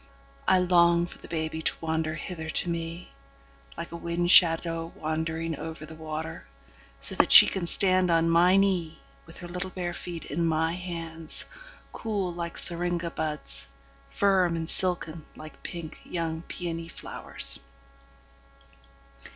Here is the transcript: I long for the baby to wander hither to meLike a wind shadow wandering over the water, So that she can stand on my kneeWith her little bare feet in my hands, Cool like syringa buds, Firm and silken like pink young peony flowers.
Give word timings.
I 0.47 0.57
long 0.57 1.05
for 1.05 1.19
the 1.19 1.27
baby 1.27 1.61
to 1.61 1.75
wander 1.79 2.15
hither 2.15 2.49
to 2.49 2.69
meLike 2.71 3.91
a 3.91 3.95
wind 3.95 4.31
shadow 4.31 4.91
wandering 4.95 5.55
over 5.55 5.85
the 5.85 5.93
water, 5.93 6.47
So 6.99 7.13
that 7.13 7.31
she 7.31 7.45
can 7.47 7.67
stand 7.67 8.09
on 8.09 8.27
my 8.27 8.57
kneeWith 8.57 9.37
her 9.41 9.47
little 9.47 9.69
bare 9.69 9.93
feet 9.93 10.25
in 10.25 10.43
my 10.43 10.73
hands, 10.73 11.45
Cool 11.93 12.33
like 12.33 12.57
syringa 12.57 13.11
buds, 13.11 13.67
Firm 14.09 14.55
and 14.55 14.67
silken 14.67 15.23
like 15.35 15.61
pink 15.61 15.99
young 16.03 16.41
peony 16.47 16.87
flowers. 16.87 17.59